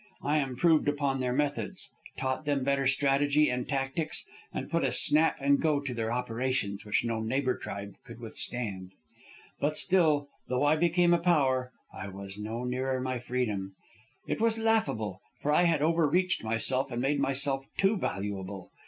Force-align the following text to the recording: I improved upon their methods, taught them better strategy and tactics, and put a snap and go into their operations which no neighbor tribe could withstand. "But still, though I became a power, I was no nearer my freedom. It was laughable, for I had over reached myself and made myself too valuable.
I 0.23 0.39
improved 0.39 0.87
upon 0.87 1.19
their 1.19 1.31
methods, 1.31 1.91
taught 2.17 2.45
them 2.45 2.63
better 2.63 2.87
strategy 2.87 3.51
and 3.51 3.69
tactics, 3.69 4.25
and 4.51 4.67
put 4.67 4.83
a 4.83 4.91
snap 4.91 5.35
and 5.39 5.61
go 5.61 5.77
into 5.77 5.93
their 5.93 6.11
operations 6.11 6.83
which 6.83 7.05
no 7.05 7.21
neighbor 7.21 7.55
tribe 7.55 7.93
could 8.03 8.19
withstand. 8.19 8.93
"But 9.59 9.77
still, 9.77 10.27
though 10.47 10.65
I 10.65 10.75
became 10.75 11.13
a 11.13 11.19
power, 11.19 11.71
I 11.93 12.07
was 12.07 12.39
no 12.39 12.63
nearer 12.63 12.99
my 12.99 13.19
freedom. 13.19 13.75
It 14.25 14.41
was 14.41 14.57
laughable, 14.57 15.21
for 15.39 15.51
I 15.51 15.65
had 15.65 15.83
over 15.83 16.07
reached 16.07 16.43
myself 16.43 16.89
and 16.89 16.99
made 16.99 17.19
myself 17.19 17.67
too 17.77 17.95
valuable. 17.95 18.71